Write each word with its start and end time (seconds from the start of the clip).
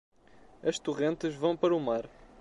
As 0.63 0.79
torrentes 0.79 1.35
vão 1.35 1.55
para 1.55 1.75
o 1.75 1.79
mar. 1.79 2.09